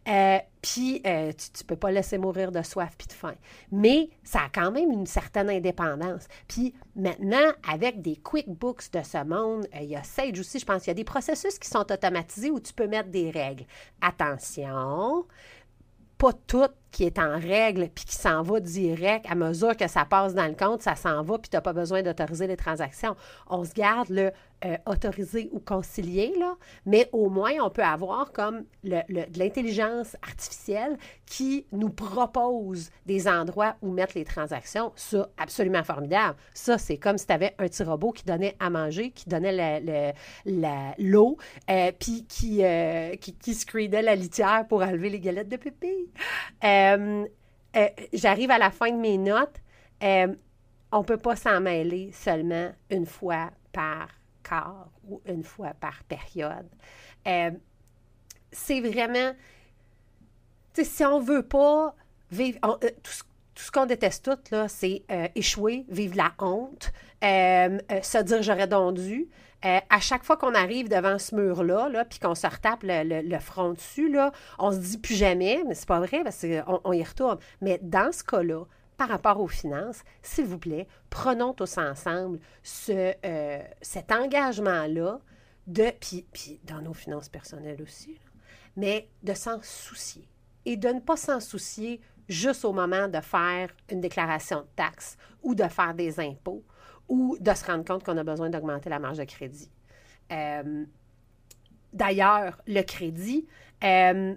Euh, 0.09 0.39
puis, 0.63 1.03
euh, 1.07 1.33
tu, 1.33 1.63
ne 1.63 1.67
peux 1.67 1.77
pas 1.77 1.91
laisser 1.91 2.17
mourir 2.17 2.51
de 2.51 2.63
soif 2.63 2.95
puis 2.97 3.07
de 3.07 3.13
faim. 3.13 3.35
Mais 3.71 4.09
ça 4.25 4.41
a 4.47 4.49
quand 4.49 4.71
même 4.71 4.91
une 4.91 5.07
certaine 5.07 5.51
indépendance. 5.51 6.27
Puis 6.49 6.75
maintenant, 6.97 7.53
avec 7.71 8.01
des 8.01 8.17
QuickBooks 8.17 8.91
de 8.93 9.03
ce 9.03 9.23
monde, 9.25 9.69
euh, 9.75 9.81
il 9.83 9.91
y 9.91 9.97
a 9.97 10.03
Sage 10.03 10.41
aussi, 10.41 10.59
je 10.59 10.65
pense 10.65 10.83
qu'il 10.83 10.89
y 10.89 10.93
a 10.93 10.95
des 10.95 11.05
processus 11.05 11.59
qui 11.59 11.69
sont 11.69 11.93
automatisés 11.93 12.51
où 12.51 12.61
tu 12.61 12.73
peux 12.73 12.87
mettre 12.87 13.11
des 13.11 13.31
règles. 13.31 13.65
Attention, 14.01 15.27
pas 16.17 16.33
tout 16.47 16.67
qui 16.91 17.05
est 17.05 17.19
en 17.19 17.39
règle 17.39 17.89
puis 17.95 18.05
qui 18.05 18.17
s'en 18.17 18.43
va 18.43 18.61
direct 18.61 19.27
à 19.29 19.35
mesure 19.35 19.77
que 19.77 19.89
ça 19.89 20.05
passe 20.05 20.35
dans 20.35 20.47
le 20.47 20.55
compte, 20.55 20.83
ça 20.83 20.97
s'en 20.97 21.23
va 21.23 21.39
puis 21.39 21.51
tu 21.51 21.57
n'as 21.57 21.61
pas 21.61 21.73
besoin 21.73 22.03
d'autoriser 22.03 22.47
les 22.47 22.57
transactions. 22.57 23.17
On 23.49 23.65
se 23.65 23.73
garde 23.73 24.09
le 24.09 24.33
euh, 24.65 24.77
autoriser 24.87 25.49
ou 25.53 25.61
concilier, 25.61 26.35
là, 26.37 26.57
mais 26.85 27.09
au 27.13 27.31
moins 27.31 27.53
on 27.63 27.71
peut 27.71 27.85
avoir 27.85 28.33
comme 28.33 28.65
le, 28.83 29.03
de 29.09 29.39
l'intelligence 29.39 30.17
artificielle 30.21 30.99
qui 31.27 31.65
nous 31.71 31.91
propose 31.91 32.91
des 33.07 33.29
endroits 33.29 33.77
où 33.83 33.93
mettre 33.93 34.15
les 34.17 34.25
transactions. 34.25 34.91
Ça, 34.97 35.29
absolument 35.37 35.85
formidable. 35.85 36.37
Ça, 36.55 36.77
c'est 36.77 36.97
comme 36.97 37.19
si 37.19 37.27
tu 37.27 37.33
avais 37.33 37.55
un 37.59 37.69
petit 37.69 37.85
robot 37.85 38.11
qui 38.11 38.25
donnait 38.25 38.57
à 38.59 38.69
manger, 38.69 39.13
qui 39.13 39.29
donnait 39.29 40.15
l'eau, 40.99 41.37
euh, 41.71 41.93
puis 41.97 42.25
qui, 42.29 42.65
euh, 42.65 43.15
qui, 43.15 43.35
qui 43.35 43.55
screenait 43.55 44.03
la 44.03 44.17
litière 44.17 44.67
pour 44.69 44.83
enlever 44.83 45.11
les 45.11 45.21
galettes 45.21 45.49
de 45.49 45.57
pipi. 45.57 46.11
Euh, 46.79 47.27
euh, 47.77 47.89
j'arrive 48.13 48.51
à 48.51 48.59
la 48.59 48.71
fin 48.71 48.91
de 48.91 48.97
mes 48.97 49.19
notes. 49.19 49.61
Euh, 50.03 50.35
on 50.93 50.99
ne 51.01 51.05
peut 51.05 51.19
pas 51.19 51.37
s'en 51.37 51.61
mêler 51.61 52.11
seulement 52.13 52.71
une 52.91 53.07
fois 53.07 53.51
par 53.73 54.09
quart 54.43 54.89
ou 55.09 55.21
une 55.27 55.45
fois 55.45 55.75
par 55.79 56.03
période. 56.05 56.69
c'est 58.51 58.81
vraiment, 58.81 59.33
si 60.73 61.05
on 61.05 61.21
ne 61.21 61.25
veut 61.25 61.43
pas 61.43 61.95
vivre, 62.31 62.59
tout, 63.03 63.13
ce 63.55 63.71
qu'on 63.71 63.85
déteste 63.85 64.25
tout, 64.25 64.55
là, 64.55 64.69
c'est 64.69 65.03
échouer, 65.35 65.85
vivre 65.91 66.17
la 66.17 66.33
honte, 66.39 66.91
se 67.21 68.23
dire 68.23 68.43
j'aurais 68.43 68.69
donc 68.69 68.95
dû. 68.95 69.29
Euh, 69.65 69.81
à 69.91 70.01
chaque 70.01 70.23
fois 70.23 70.37
qu'on 70.37 70.55
arrive 70.55 70.89
devant 70.89 71.19
ce 71.19 71.35
mur-là, 71.35 71.89
-là, 71.91 72.05
puis 72.05 72.21
qu'on 72.21 72.37
se 72.37 72.47
retape 72.47 72.85
le, 72.85 73.39
front 73.41 73.73
dessus, 73.73 74.17
on 74.59 74.71
se 74.71 74.77
dit 74.79 74.99
plus 74.99 75.17
jamais, 75.17 75.65
mais 75.67 75.75
c'est 75.75 75.89
pas 75.89 75.99
vrai 75.99 76.23
parce 76.23 76.43
qu'on 76.43 76.81
on 76.85 76.93
y 76.93 77.03
retourne. 77.03 77.39
Mais 77.61 77.81
dans 77.83 78.13
ce 78.13 78.23
cas-là, 78.23 78.65
par 78.97 79.09
rapport 79.09 79.41
aux 79.41 79.49
finances, 79.49 80.03
s'il 80.23 80.45
vous 80.45 80.59
plaît, 80.59 80.87
prenons 81.11 81.53
tous 81.55 81.79
ensemble 81.79 82.39
ce, 82.63 83.15
euh, 83.25 83.63
cet 83.81 84.13
engagement-là, 84.13 85.21
de, 85.67 85.91
puis 86.01 86.61
dans 86.65 86.81
nos 86.81 86.95
finances 86.95 87.29
personnelles 87.29 87.83
aussi, 87.83 88.19
mais 88.77 89.09
de 89.23 89.35
s'en 89.35 89.61
soucier. 89.63 90.29
Et 90.65 90.77
de 90.77 90.89
ne 90.89 91.01
pas 91.01 91.17
s'en 91.17 91.41
soucier 91.41 92.01
juste 92.29 92.65
au 92.65 92.73
moment 92.73 93.09
de 93.09 93.21
faire 93.21 93.71
une 93.91 94.01
déclaration 94.01 94.61
de 94.61 94.67
taxes 94.77 95.17
ou 95.43 95.55
de 95.55 95.65
faire 95.65 95.95
des 95.95 96.21
impôts 96.21 96.65
ou 97.09 97.37
de 97.41 97.55
se 97.55 97.65
rendre 97.65 97.85
compte 97.85 98.05
qu'on 98.05 98.17
a 98.17 98.25
besoin 98.25 98.51
d'augmenter 98.51 98.91
la 98.91 98.99
marge 98.99 99.19
de 99.19 99.25
crédit. 99.25 99.71
Euh, 100.31 100.85
d'ailleurs, 101.93 102.59
le 102.67 102.83
crédit, 102.83 103.47
euh, 103.83 104.35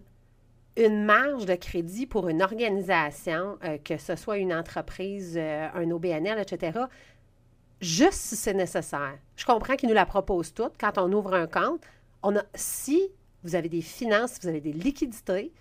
une 0.78 1.04
marge 1.04 1.46
de 1.46 1.56
crédit 1.56 2.06
pour 2.06 2.30
une 2.30 2.42
organisation, 2.42 3.58
euh, 3.64 3.78
que 3.78 3.98
ce 3.98 4.16
soit 4.16 4.38
une 4.38 4.54
entreprise, 4.54 5.38
un 5.38 5.92
OBNL, 5.92 6.40
etc., 6.40 6.80
juste 7.82 8.14
si 8.14 8.36
c'est 8.36 8.54
nécessaire. 8.54 9.18
Je 9.36 9.46
comprends 9.46 9.76
qu'ils 9.76 9.90
nous 9.90 9.96
la 9.96 10.06
proposent 10.06 10.54
toutes 10.54 10.78
quand 10.80 10.98
on 10.98 11.12
ouvre 11.12 11.34
un 11.34 11.48
compte. 11.48 11.82
On 12.24 12.38
a, 12.38 12.44
si 12.56 13.10
vous 13.44 13.56
avez 13.56 13.70
des 13.70 13.82
finances, 13.82 14.40
vous 14.42 14.48
avez 14.48 14.62
des 14.62 14.74
liquidités, 14.74 15.52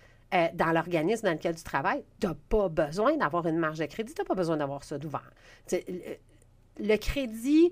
dans 0.53 0.71
l'organisme 0.71 1.25
dans 1.25 1.33
lequel 1.33 1.55
tu 1.55 1.63
travailles, 1.63 2.05
tu 2.21 2.27
n'as 2.27 2.35
pas 2.47 2.69
besoin 2.69 3.17
d'avoir 3.17 3.47
une 3.47 3.57
marge 3.57 3.79
de 3.79 3.85
crédit, 3.85 4.13
tu 4.13 4.21
n'as 4.21 4.25
pas 4.25 4.33
besoin 4.33 4.55
d'avoir 4.55 4.81
ça 4.85 4.97
d'ouvert 4.97 5.29
le 6.81 6.97
crédit, 6.97 7.71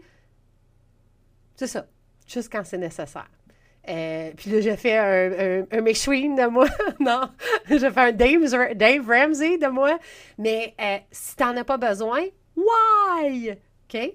c'est 1.55 1.67
ça, 1.67 1.87
juste 2.27 2.51
quand 2.51 2.63
c'est 2.63 2.77
nécessaire. 2.77 3.29
Euh, 3.87 4.31
puis 4.37 4.51
là, 4.51 4.61
j'ai 4.61 4.75
fait 4.77 4.97
un, 4.97 5.65
un, 5.71 5.81
de 5.81 6.47
moi. 6.49 6.67
non, 6.99 7.29
j'ai 7.69 7.79
fait 7.79 7.97
un 7.97 8.11
Dave, 8.11 9.07
Ramsey 9.07 9.57
de 9.57 9.67
moi. 9.67 9.97
Mais 10.37 10.75
euh, 10.79 10.97
si 11.11 11.35
tu 11.35 11.43
n'en 11.43 11.57
as 11.57 11.63
pas 11.63 11.77
besoin, 11.77 12.21
why? 12.55 13.57
OK? 13.85 14.13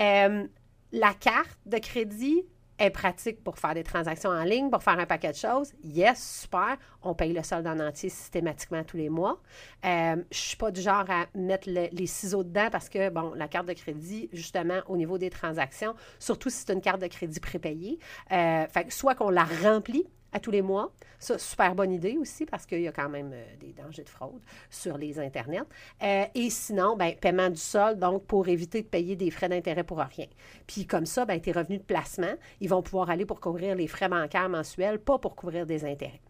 Euh, 0.00 0.46
la 0.92 1.14
carte 1.14 1.58
de 1.66 1.78
crédit, 1.78 2.42
est 2.78 2.90
pratique 2.90 3.42
pour 3.42 3.58
faire 3.58 3.74
des 3.74 3.84
transactions 3.84 4.30
en 4.30 4.44
ligne, 4.44 4.70
pour 4.70 4.82
faire 4.82 4.98
un 4.98 5.06
paquet 5.06 5.32
de 5.32 5.36
choses. 5.36 5.72
Yes, 5.82 6.42
super. 6.42 6.76
On 7.02 7.14
paye 7.14 7.32
le 7.32 7.42
solde 7.42 7.66
en 7.66 7.80
entier 7.80 8.08
systématiquement 8.08 8.84
tous 8.84 8.96
les 8.96 9.08
mois. 9.08 9.40
Euh, 9.84 10.16
je 10.30 10.38
suis 10.38 10.56
pas 10.56 10.70
du 10.70 10.80
genre 10.80 11.04
à 11.08 11.26
mettre 11.34 11.68
les 11.68 12.06
ciseaux 12.06 12.44
dedans 12.44 12.68
parce 12.70 12.88
que, 12.88 13.08
bon, 13.10 13.32
la 13.34 13.48
carte 13.48 13.66
de 13.66 13.72
crédit, 13.72 14.28
justement, 14.32 14.80
au 14.88 14.96
niveau 14.96 15.18
des 15.18 15.30
transactions, 15.30 15.94
surtout 16.18 16.50
si 16.50 16.64
c'est 16.66 16.72
une 16.72 16.80
carte 16.80 17.00
de 17.00 17.06
crédit 17.06 17.40
prépayée, 17.40 17.98
euh, 18.32 18.66
soit 18.88 19.14
qu'on 19.14 19.30
la 19.30 19.44
remplit 19.62 20.06
à 20.32 20.40
tous 20.40 20.50
les 20.50 20.62
mois. 20.62 20.92
Ça, 21.18 21.38
super 21.38 21.74
bonne 21.74 21.92
idée 21.92 22.16
aussi 22.18 22.44
parce 22.44 22.66
qu'il 22.66 22.80
y 22.80 22.88
a 22.88 22.92
quand 22.92 23.08
même 23.08 23.32
euh, 23.32 23.44
des 23.60 23.72
dangers 23.72 24.04
de 24.04 24.08
fraude 24.08 24.40
sur 24.68 24.98
les 24.98 25.18
Internets. 25.18 25.62
Euh, 26.02 26.24
et 26.34 26.50
sinon, 26.50 26.96
ben, 26.96 27.14
paiement 27.14 27.48
du 27.48 27.60
sol, 27.60 27.98
donc 27.98 28.24
pour 28.24 28.48
éviter 28.48 28.82
de 28.82 28.86
payer 28.86 29.16
des 29.16 29.30
frais 29.30 29.48
d'intérêt 29.48 29.84
pour 29.84 29.98
rien. 29.98 30.26
Puis 30.66 30.86
comme 30.86 31.06
ça, 31.06 31.24
ben, 31.24 31.40
tes 31.40 31.52
revenus 31.52 31.80
de 31.80 31.84
placement, 31.84 32.34
ils 32.60 32.68
vont 32.68 32.82
pouvoir 32.82 33.10
aller 33.10 33.24
pour 33.24 33.40
couvrir 33.40 33.74
les 33.74 33.86
frais 33.86 34.08
bancaires 34.08 34.48
mensuels, 34.48 34.98
pas 34.98 35.18
pour 35.18 35.36
couvrir 35.36 35.64
des 35.64 35.84
intérêts. 35.84 36.20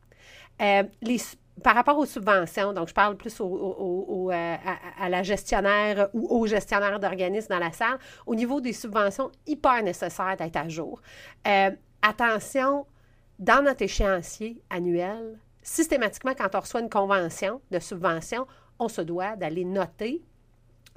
Euh, 0.62 0.84
les, 1.02 1.18
par 1.62 1.74
rapport 1.74 1.98
aux 1.98 2.06
subventions, 2.06 2.72
donc 2.72 2.88
je 2.88 2.94
parle 2.94 3.16
plus 3.16 3.40
à, 3.40 5.08
la 5.08 5.22
gestionnaire 5.22 6.08
ou 6.12 6.26
aux 6.28 6.46
gestionnaires 6.46 7.00
d'organismes 7.00 7.48
dans 7.50 7.58
la 7.58 7.72
salle, 7.72 7.98
au 8.26 8.34
niveau 8.34 8.60
des 8.60 8.72
subventions, 8.72 9.30
hyper 9.46 9.82
nécessaire 9.82 10.36
d'être 10.36 10.56
à 10.56 10.68
jour. 10.68 11.00
attention, 12.02 12.86
dans 13.38 13.62
notre 13.62 13.82
échéancier 13.82 14.62
annuel, 14.70 15.38
systématiquement, 15.62 16.34
quand 16.34 16.54
on 16.54 16.60
reçoit 16.60 16.80
une 16.80 16.90
convention 16.90 17.60
de 17.70 17.78
subvention, 17.78 18.46
on 18.78 18.88
se 18.88 19.00
doit 19.00 19.36
d'aller 19.36 19.64
noter 19.64 20.22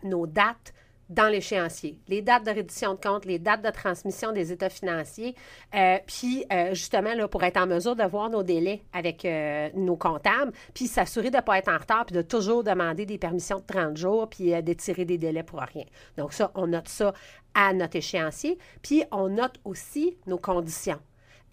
nos 0.03 0.27
dates 0.27 0.73
dans 1.09 1.27
l'échéancier, 1.27 1.97
les 2.07 2.21
dates 2.21 2.45
de 2.45 2.51
reddition 2.51 2.93
de 2.93 2.99
compte, 2.99 3.25
les 3.25 3.39
dates 3.39 3.63
de 3.63 3.71
transmission 3.71 4.31
des 4.31 4.51
états 4.51 4.69
financiers, 4.69 5.35
euh, 5.73 5.97
puis 6.05 6.45
euh, 6.53 6.75
justement 6.75 7.15
là, 7.15 7.27
pour 7.27 7.43
être 7.43 7.57
en 7.57 7.65
mesure 7.65 7.95
de 7.95 8.03
voir 8.03 8.29
nos 8.29 8.43
délais 8.43 8.83
avec 8.93 9.25
euh, 9.25 9.69
nos 9.73 9.95
comptables, 9.95 10.51
puis 10.75 10.85
s'assurer 10.85 11.31
de 11.31 11.37
ne 11.37 11.41
pas 11.41 11.57
être 11.57 11.69
en 11.69 11.79
retard, 11.79 12.05
puis 12.05 12.15
de 12.15 12.21
toujours 12.21 12.63
demander 12.63 13.07
des 13.07 13.17
permissions 13.17 13.57
de 13.57 13.65
30 13.65 13.97
jours, 13.97 14.29
puis 14.29 14.61
d'étirer 14.61 15.03
des 15.03 15.17
délais 15.17 15.43
pour 15.43 15.59
rien. 15.61 15.85
Donc 16.15 16.31
ça, 16.31 16.51
on 16.53 16.67
note 16.67 16.87
ça 16.87 17.13
à 17.55 17.73
notre 17.73 17.95
échéancier, 17.95 18.59
puis 18.83 19.03
on 19.11 19.29
note 19.29 19.59
aussi 19.65 20.15
nos 20.27 20.37
conditions. 20.37 20.99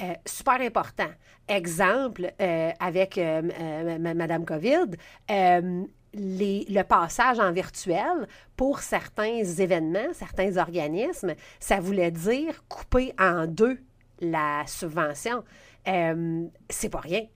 Euh, 0.02 0.14
super 0.26 0.60
important. 0.60 1.08
Exemple, 1.48 2.32
euh, 2.40 2.70
avec 2.80 3.18
Madame 3.18 4.44
COVID, 4.44 4.96
le 5.28 6.82
passage 6.82 7.38
en 7.38 7.52
virtuel 7.52 8.26
pour 8.56 8.80
certains 8.80 9.44
événements, 9.44 10.12
certains 10.12 10.56
organismes, 10.56 11.34
ça 11.60 11.80
voulait 11.80 12.10
dire 12.10 12.64
couper 12.68 13.12
en 13.18 13.46
deux 13.46 13.78
la 14.20 14.64
subvention. 14.66 15.44
c'est 15.84 16.90
pas 16.90 17.00
rien. 17.00 17.26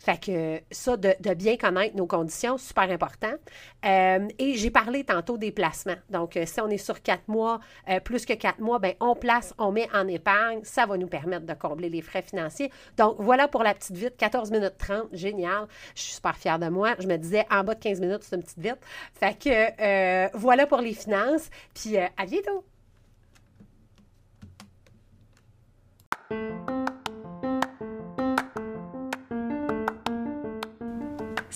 Fait 0.00 0.18
que 0.18 0.60
ça, 0.70 0.96
de, 0.96 1.34
bien 1.34 1.58
connaître 1.58 1.94
nos 1.94 2.06
conditions, 2.06 2.56
super 2.56 2.90
important. 2.90 3.34
Euh, 3.84 4.28
et 4.38 4.54
j'ai 4.54 4.70
parlé 4.70 5.04
tantôt 5.04 5.36
des 5.36 5.52
placements. 5.52 5.98
Donc, 6.08 6.36
euh, 6.36 6.44
si 6.46 6.58
on 6.60 6.68
est 6.68 6.78
sur 6.78 7.02
quatre 7.02 7.28
mois, 7.28 7.60
euh, 7.88 8.00
plus 8.00 8.24
que 8.24 8.32
quatre 8.32 8.60
mois, 8.60 8.78
ben 8.78 8.94
on 9.00 9.14
place, 9.14 9.54
on 9.58 9.72
met 9.72 9.88
en 9.94 10.08
épargne. 10.08 10.60
Ça 10.62 10.86
va 10.86 10.96
nous 10.96 11.06
permettre 11.06 11.44
de 11.44 11.52
combler 11.52 11.90
les 11.90 12.00
frais 12.00 12.22
financiers. 12.22 12.72
Donc, 12.96 13.16
voilà 13.18 13.46
pour 13.46 13.62
la 13.62 13.74
petite 13.74 13.96
vite. 13.96 14.16
14 14.16 14.50
minutes 14.50 14.78
30, 14.78 15.08
génial. 15.12 15.66
Je 15.94 16.00
suis 16.00 16.14
super 16.14 16.36
fière 16.36 16.58
de 16.58 16.68
moi. 16.68 16.94
Je 16.98 17.06
me 17.06 17.18
disais, 17.18 17.46
en 17.50 17.62
bas 17.62 17.74
de 17.74 17.80
15 17.80 18.00
minutes, 18.00 18.22
c'est 18.22 18.36
une 18.36 18.42
petite 18.42 18.58
vite. 18.58 18.78
Fait 19.12 19.38
que 19.38 20.36
voilà 20.36 20.66
pour 20.66 20.78
les 20.78 20.94
finances. 20.94 21.50
Puis, 21.74 21.98
à 21.98 22.26
bientôt! 22.26 22.64